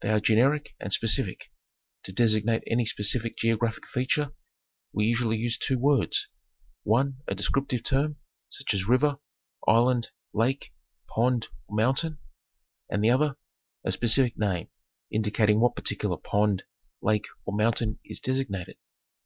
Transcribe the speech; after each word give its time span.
They 0.00 0.08
are 0.08 0.18
generic 0.18 0.74
and 0.80 0.90
specific. 0.94 1.52
To 2.04 2.10
designate 2.14 2.62
any 2.66 2.86
specific 2.86 3.36
geo 3.36 3.58
graphic 3.58 3.86
feature 3.86 4.32
we 4.94 5.04
usually 5.04 5.36
use 5.36 5.58
two 5.58 5.78
words, 5.78 6.30
one 6.84 7.18
a 7.28 7.34
descriptive 7.34 7.82
term, 7.82 8.16
such 8.48 8.72
as 8.72 8.88
river, 8.88 9.18
island, 9.66 10.10
lake, 10.32 10.72
pond 11.06 11.48
or 11.66 11.76
mountain, 11.76 12.16
and 12.88 13.04
the 13.04 13.10
other, 13.10 13.36
a 13.84 13.92
specific 13.92 14.38
name 14.38 14.70
indicating 15.10 15.60
what 15.60 15.76
particular 15.76 16.16
pond, 16.16 16.64
lake, 17.02 17.26
or 17.44 17.54
mountain 17.54 17.98
is 18.06 18.20
designated. 18.20 18.78